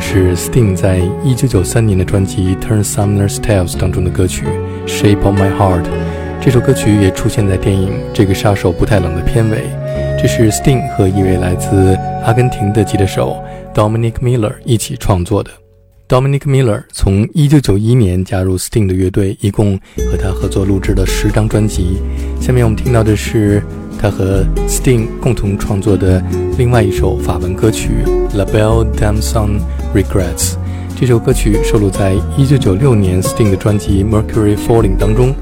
[0.00, 4.44] 是 Sting 在一九九三年的专辑《Turn Sumner's Tales》当中的歌曲
[4.88, 5.82] 《Shape of My Heart》。
[6.40, 9.64] 这首歌曲也出现在电影《这个杀手不太冷》的片尾。
[10.20, 13.36] 这是 Sting 和一位来自阿根廷的吉他手
[13.74, 15.50] Dominic Miller 一起创作的。
[16.08, 19.78] Dominic Miller 从1991年加入 Sting 的乐队，一共
[20.10, 21.98] 和他合作录制了十张专辑。
[22.40, 23.62] 下面我们听到的是
[23.98, 26.22] 他和 Sting 共同创作的
[26.56, 27.90] 另外一首法文歌曲
[28.36, 29.60] 《La Belle Dame Sans
[29.94, 30.52] Regrets》。
[30.98, 35.34] 这首歌曲收录在1996年 Sting 的专辑《Mercury Falling》当中。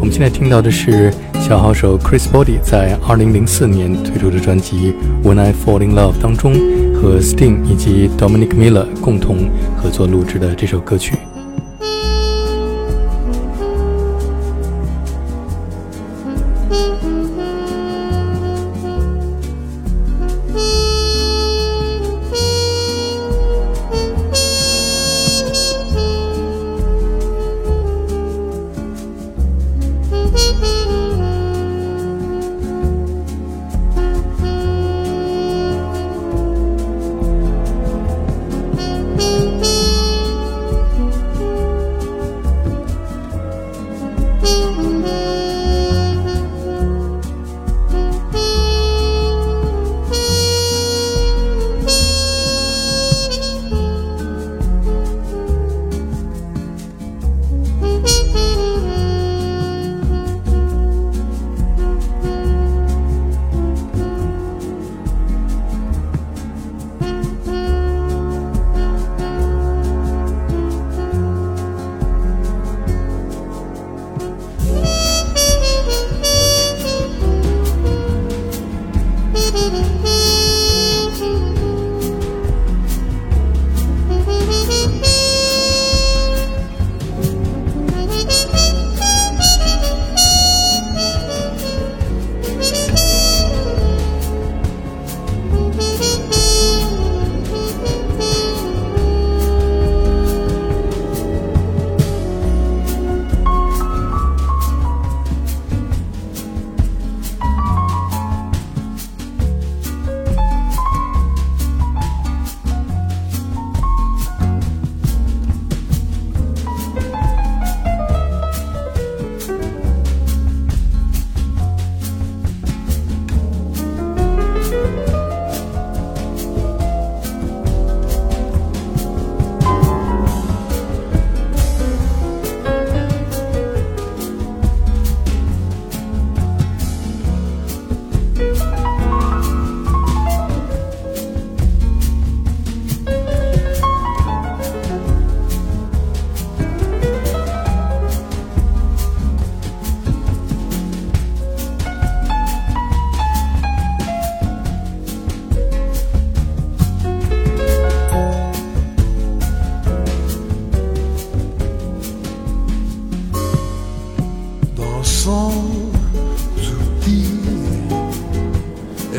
[0.00, 4.94] 我们现在听到的是小号手 Chris Body 在2004年推出的专辑
[5.28, 6.54] 《When I Fall in Love》当中
[6.94, 11.14] 和 Sting 以及 Dominic Miller 共同合作录制的这首歌曲。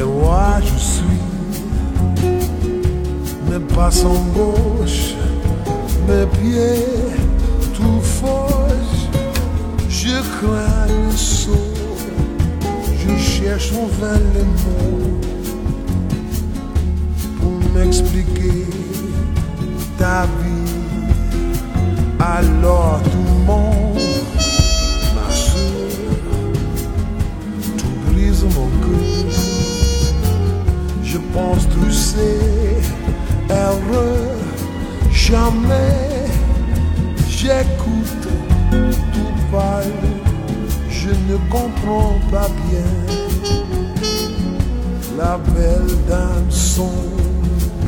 [0.05, 1.21] moi je suis,
[3.49, 5.15] mes pas sont gauche,
[6.07, 6.85] mes pieds
[7.73, 8.61] tout fauche.
[9.89, 11.73] Je crains le saut,
[12.99, 15.19] je cherche en vain les mots
[17.39, 18.67] pour m'expliquer
[19.97, 20.73] ta vie.
[22.19, 23.99] Alors tout le monde
[25.15, 26.13] m'assure,
[27.77, 29.44] tout brise mon cœur
[31.15, 32.39] je pense tousser.
[33.49, 34.27] Heureux,
[35.11, 36.25] jamais
[37.29, 38.27] j'écoute
[39.13, 40.01] tout pâle,
[40.89, 42.91] je ne comprends pas bien
[45.17, 46.91] la belle dame son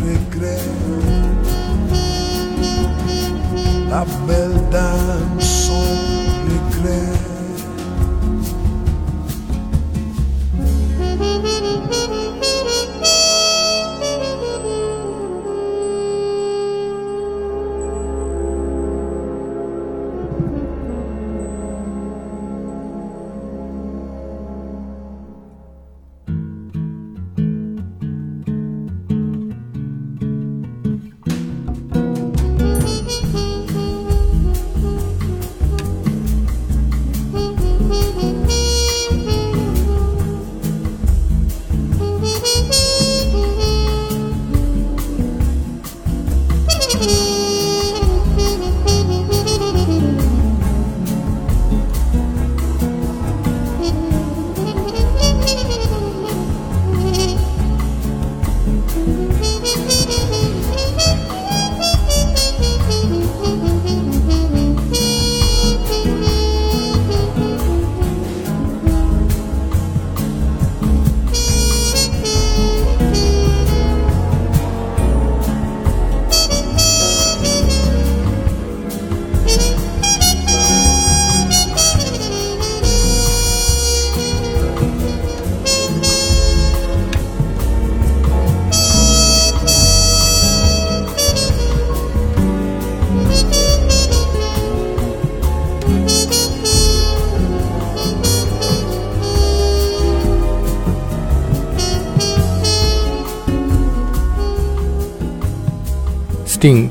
[0.06, 0.70] regret.
[3.90, 5.57] La belle dame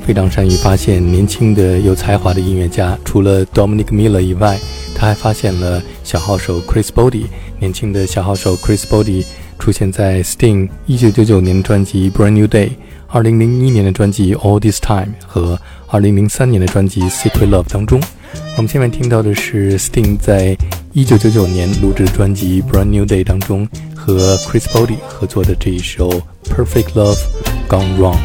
[0.07, 4.57] 非常善于发现年轻的有才华的音乐家，除了 Dominic Miller 以外，
[4.95, 7.25] 他还发现了小号手 Chris Body。
[7.59, 9.25] 年轻的小号手 Chris Body
[9.59, 12.69] 出现在 Sting 1999年的专辑《Brand New Day》、
[13.11, 15.59] 2001年的专辑《All This Time》和
[15.89, 18.01] 2003年的专辑《Secret Love》当中。
[18.55, 20.55] 我们下面听到的是 Sting 在
[20.95, 26.09] 1999年录制的专辑《Brand New Day》当中和 Chris Body 合作的这一首
[26.45, 27.19] 《Perfect Love
[27.67, 28.15] Gone Wrong》。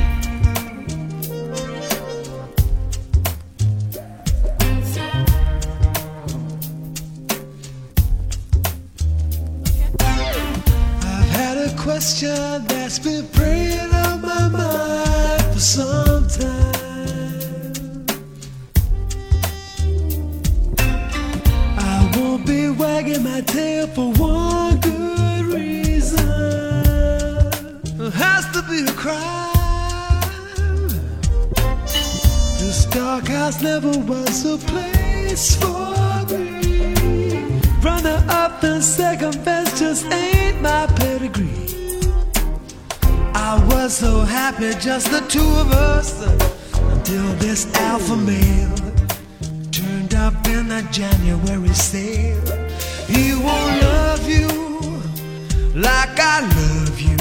[55.74, 57.16] Like I love you.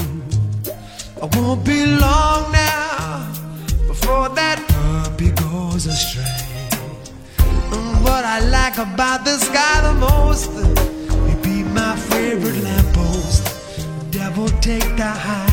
[1.22, 3.31] I won't be long now
[3.88, 6.25] before that puppy goes astray.
[7.72, 10.51] And what I like about this guy the most,
[11.27, 13.43] he be my favorite lamppost.
[14.12, 15.50] Devil take the hindmost.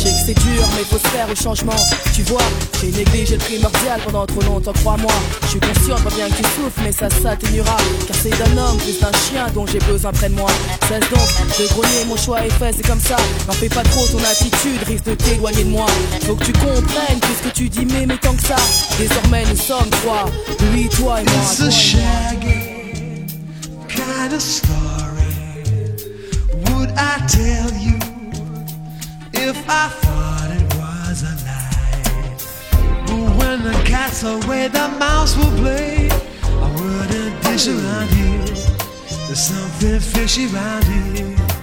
[0.00, 1.76] Je sais que c'est dur, mais faut se faire au changement.
[2.14, 2.40] Tu vois,
[2.80, 5.12] j'ai négligé le primordial pendant trop longtemps, crois-moi.
[5.42, 7.76] Je suis conscient, pas bien que tu souffres, mais ça s'atténuera.
[8.06, 10.48] Car c'est d'un homme plus d'un chien dont j'ai besoin près de moi.
[10.88, 11.28] Cesse donc
[11.58, 13.16] de grogner, mon choix est fait, c'est comme ça.
[13.46, 15.86] N'en fais pas trop, ton attitude risque de t'éloigner de moi.
[16.22, 18.56] Faut que tu comprennes tout ce que tu dis, mais, mais tant que ça.
[18.98, 20.24] Désormais, nous sommes trois,
[20.72, 21.34] lui, toi et moi.
[21.42, 23.26] It's a shaggy
[23.86, 24.70] kind of story.
[26.70, 28.09] Would I tell you
[29.50, 32.02] if I thought it was a lie?
[33.06, 36.08] But when the cat's away, the mouse will play.
[36.64, 38.44] I wouldn't dish around here.
[39.26, 41.59] There's something fishy around here.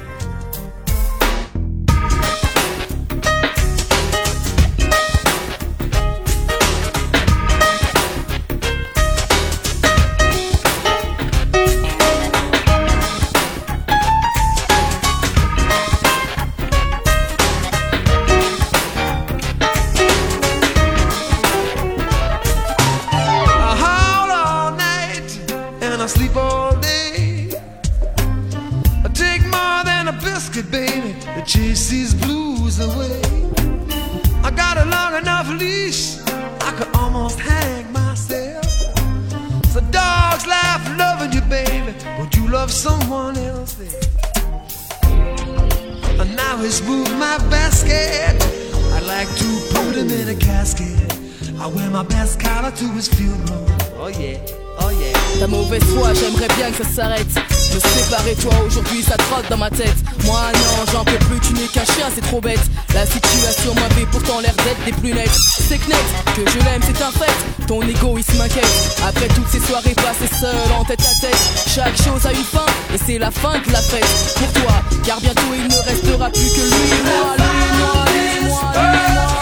[57.88, 59.96] Me séparer toi aujourd'hui, ça trotte dans ma tête.
[60.26, 62.60] Moi non, j'en peux plus, tu n'es qu'un chien, c'est trop bête.
[62.94, 65.32] La situation m'avait pourtant l'air d'être des plus nettes.
[65.34, 67.66] C'est net, que je l'aime, c'est un fait.
[67.68, 68.66] Ton égoïsme m'inquiète.
[69.08, 72.66] Après toutes ces soirées passées seul en tête à tête, chaque chose a une fin
[72.94, 74.08] et c'est la fin de la fête.
[74.36, 74.74] Pour toi,
[75.06, 77.46] car bientôt il ne restera plus que lui moi, lui
[77.80, 79.38] moi, lui moi, lui moi.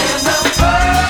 [0.00, 1.07] And the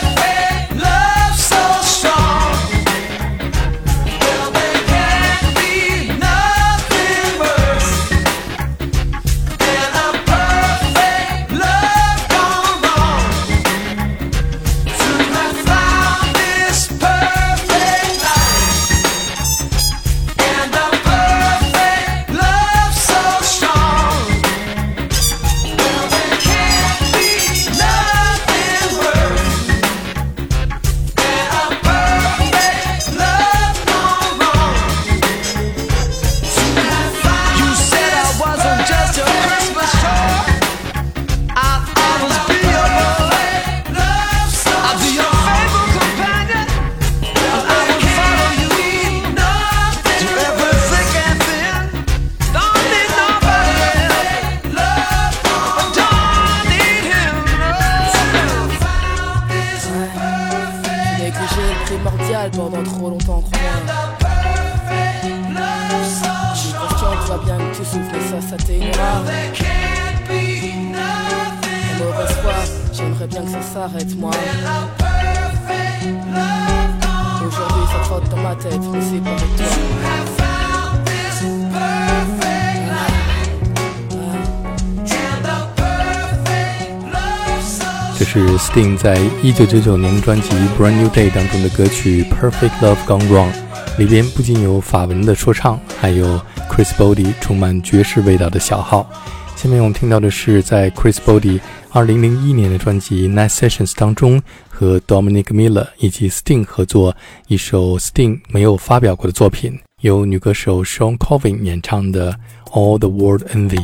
[88.98, 93.52] 在一九九九年专辑《Brand New Day》当中的歌曲《Perfect Love Gone Wrong》，
[93.96, 96.26] 里边不仅有法文的说唱，还有
[96.68, 99.08] Chris Body 充满爵士味道的小号。
[99.54, 107.14] 下面我们听到的是在 Chris Body 二零零一年的专辑《Night Sessions》当中和 Dominic Miller 以及 Sting 合作
[107.46, 112.32] 一首 Sting 没有发表过的作品，由女歌手 Sean Covin 演唱的
[112.72, 113.78] 《All the World Envy》。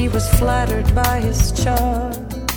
[0.00, 2.10] She was flattered by his charm.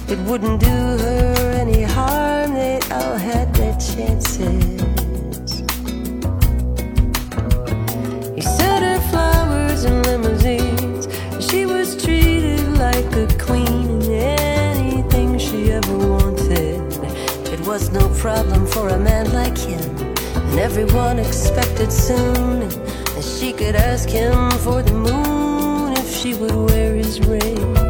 [0.07, 5.51] It wouldn't do her any harm, they all had their chances.
[8.33, 11.03] He sent her flowers and limousines.
[11.45, 16.79] She was treated like a queen in anything she ever wanted.
[17.55, 19.89] It was no problem for a man like him,
[20.47, 22.69] and everyone expected soon
[23.13, 25.52] that she could ask him for the moon
[26.23, 27.82] she would wear his ring.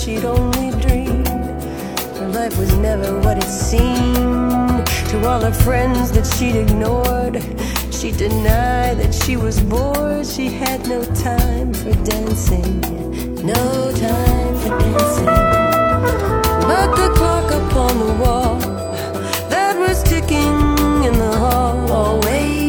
[0.00, 1.28] She'd only dreamed.
[1.28, 7.36] Her life was never what it seemed to all her friends that she'd ignored.
[7.92, 10.26] She denied that she was bored.
[10.26, 12.80] She had no time for dancing,
[13.44, 15.26] no time for dancing.
[16.70, 18.58] But the clock upon the wall
[19.50, 22.59] that was ticking in the hall always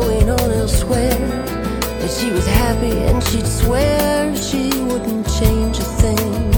[0.00, 1.18] going on elsewhere.
[2.00, 6.51] That she was happy and she'd swear she wouldn't change a thing.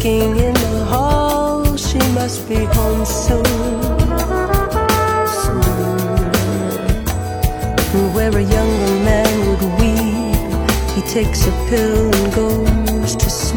[0.00, 1.76] Ticking in the hall.
[1.76, 3.44] She must be home soon.
[5.42, 5.74] Soon.
[8.14, 13.49] Where a younger man would weep, he takes a pill and goes to sleep.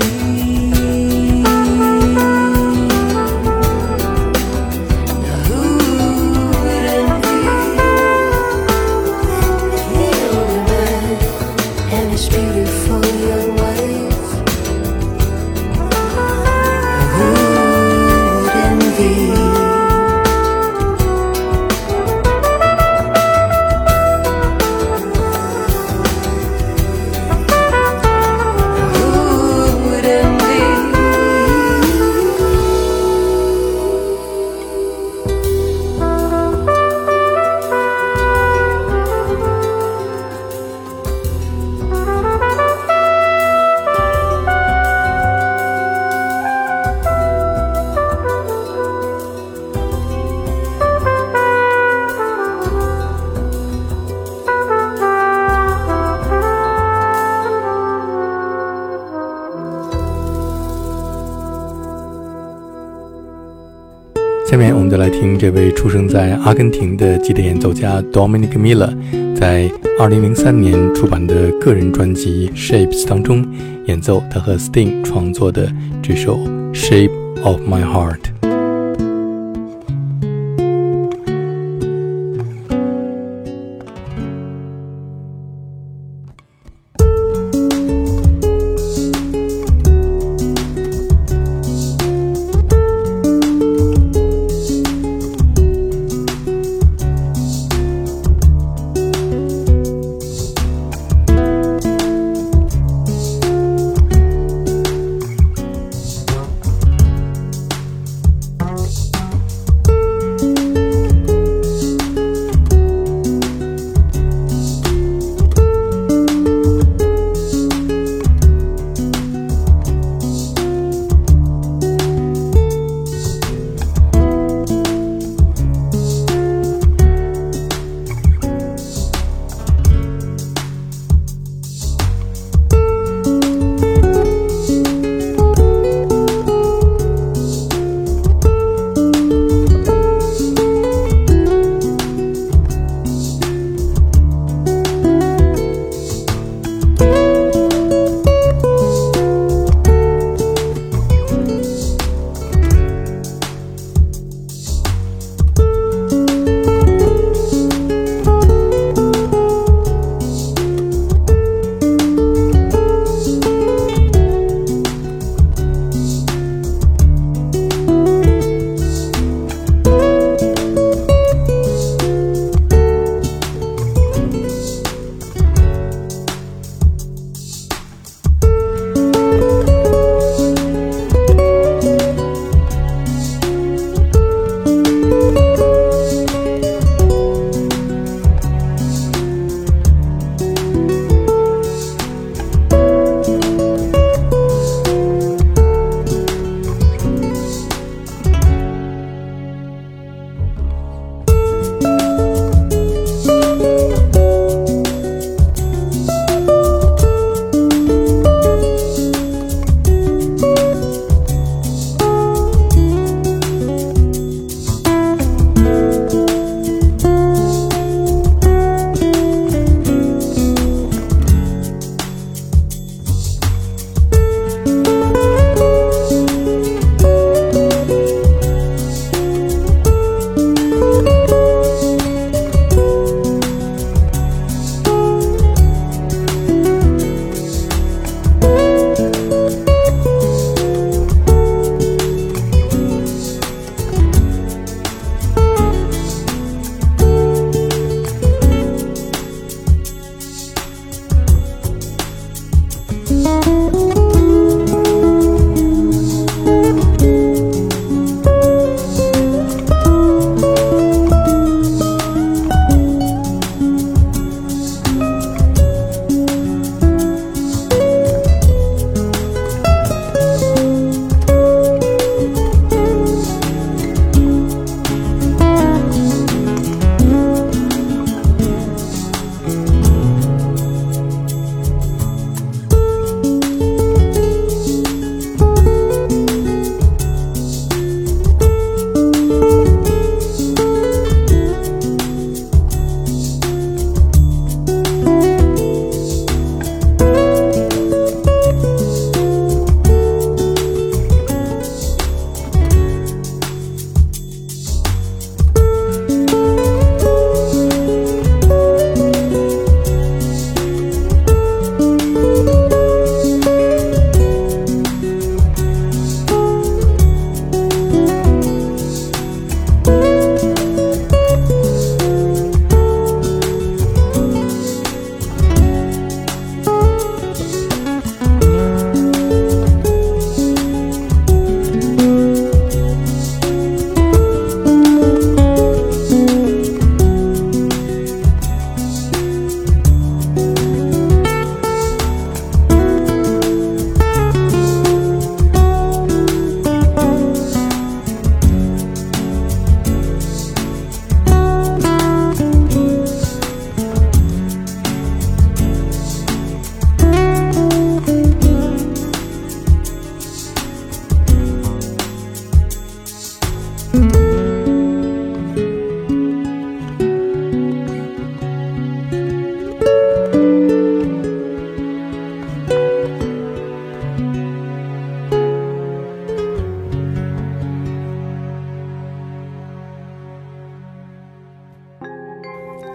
[65.24, 68.94] 听这位出生在阿根廷的吉他演奏家 Dominic Miller
[69.34, 73.42] 在2003年出版的个人专辑《Shapes》当中
[73.86, 76.40] 演奏他和 Sting 创作的这首
[76.74, 78.20] 《Shape of My Heart》。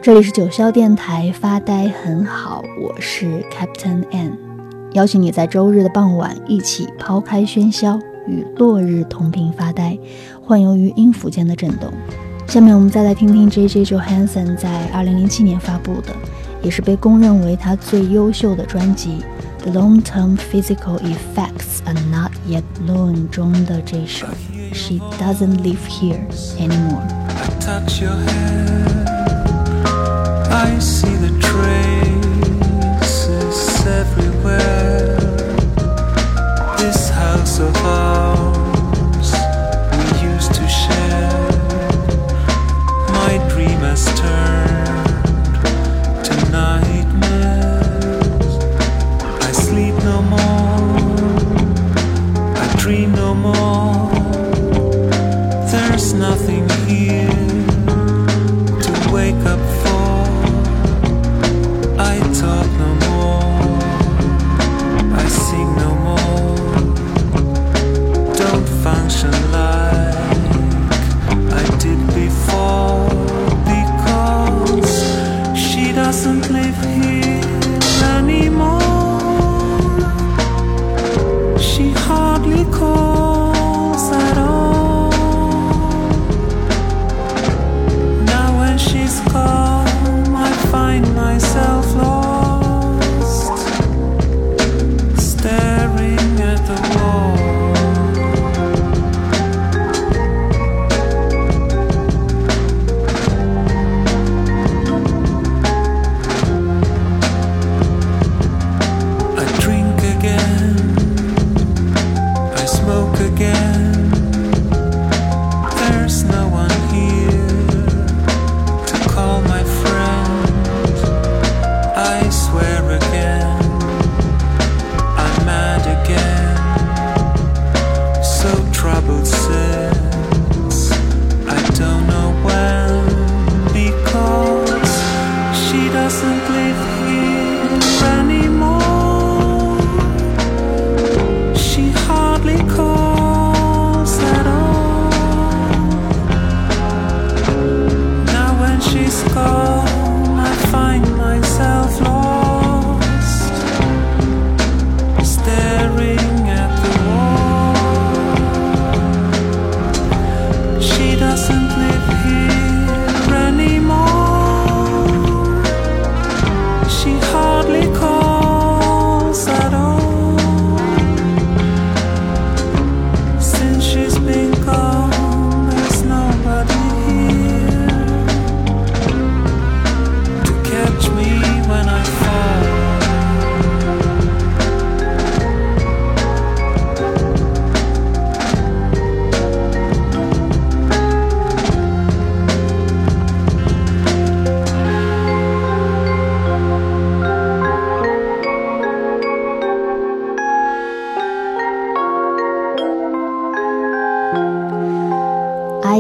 [0.09, 4.39] 这里是九霄电台，发呆很好，我是 Captain N，
[4.95, 9.99] 邀请你在周日的傍晚一起抛开喧嚣，与落日同频发呆，
[10.41, 11.93] 幻游于音符间的震动。
[12.47, 16.17] 下面我们再来听听 J J Johansson 在二零零七年发布的，
[16.63, 19.19] 也是被公认为他最优秀的专辑
[19.71, 24.27] 《The Long Term Physical Effects Are Not Yet Known》中的这首
[24.73, 26.21] 《She Doesn't Live Here
[26.57, 27.07] Anymore》。
[33.89, 35.17] Everywhere.
[36.79, 38.38] This house of ours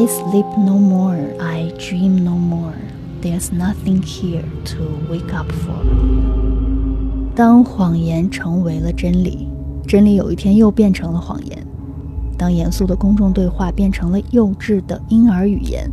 [0.09, 2.73] sleep no more, I dream no more.
[3.21, 5.85] There's nothing here to wake up for.
[7.35, 9.49] 当谎言成为了真理，
[9.87, 11.66] 真理有一天又变成了谎言。
[12.38, 15.90] 当严肃的公众对话变成了幼稚的婴儿语言，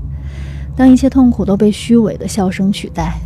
[0.75, 3.19] 当一切痛苦都被虚伪的笑声取代，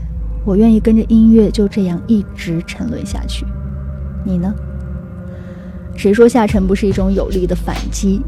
[0.43, 3.45] 我愿意跟着音乐就这样一直沉沦下去。
[4.25, 4.53] 你呢？
[5.95, 8.21] 谁说下沉不是一种有力的反击？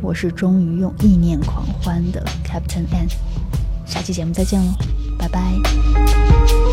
[0.00, 3.06] 我是终于用意念狂欢的 Captain N。
[3.84, 4.72] 下期节目再见喽，
[5.18, 6.71] 拜拜。